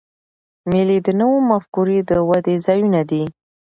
[0.69, 3.23] مېلې د نوو مفکورې د ودي ځایونه دي.